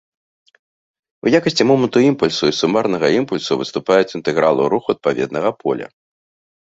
[1.25, 5.87] У якасці моманту імпульсу і сумарнага імпульсу выступаюць інтэгралы руху адпаведнага поля.